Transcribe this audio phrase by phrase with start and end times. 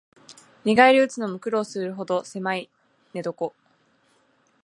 [0.65, 2.71] 寝返りうつのも苦労するほどせまい
[3.13, 3.53] 寝床